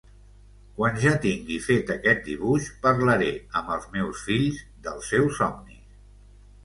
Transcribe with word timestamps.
Quan 0.77 0.95
ja 1.03 1.11
tingui 1.25 1.57
fet 1.65 1.91
aquest 1.95 2.25
dibuix, 2.31 2.69
parlaré 2.87 3.29
amb 3.61 3.71
els 3.79 3.87
meus 3.99 4.25
fills 4.31 4.65
dels 4.89 5.13
seus 5.15 5.39
somnis. 5.43 5.85